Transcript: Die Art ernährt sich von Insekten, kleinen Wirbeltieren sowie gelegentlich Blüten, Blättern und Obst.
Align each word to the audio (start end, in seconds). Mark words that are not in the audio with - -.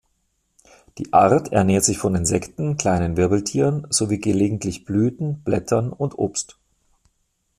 Die 0.97 1.13
Art 1.13 1.49
ernährt 1.51 1.83
sich 1.83 1.99
von 1.99 2.15
Insekten, 2.15 2.75
kleinen 2.75 3.17
Wirbeltieren 3.17 3.85
sowie 3.91 4.17
gelegentlich 4.17 4.83
Blüten, 4.83 5.43
Blättern 5.43 5.91
und 5.93 6.17
Obst. 6.17 6.57